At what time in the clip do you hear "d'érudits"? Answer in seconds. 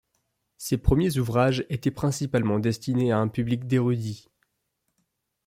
3.67-4.31